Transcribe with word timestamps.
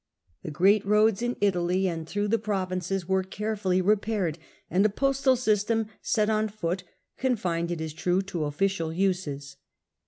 ^ 0.39 0.41
The 0.41 0.49
great 0.49 0.83
roads 0.83 1.21
in 1.21 1.37
Italy 1.41 1.87
and 1.87 2.09
through 2.09 2.27
the 2.29 2.39
provinces 2.39 3.07
were 3.07 3.21
carefully 3.21 3.83
repaired, 3.83 4.39
and 4.67 4.83
a 4.83 4.89
postal 4.89 5.35
system 5.35 5.89
set 6.01 6.27
on 6.27 6.47
foot, 6.47 6.83
confined, 7.17 7.69
it 7.69 7.79
is 7.79 7.93
true, 7.93 8.23
to 8.23 8.45
official 8.45 8.91
uses. 8.91 9.57